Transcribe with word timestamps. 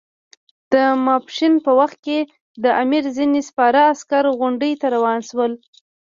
د 0.73 0.75
ماپښین 1.05 1.53
په 1.65 1.71
وخت 1.79 1.97
کې 2.05 2.19
د 2.63 2.65
امیر 2.81 3.03
ځینې 3.17 3.41
سپاره 3.49 3.79
عسکر 3.91 4.23
غونډۍ 4.39 4.73
ته 4.81 4.87
روان 4.95 5.19
شول. 5.29 5.51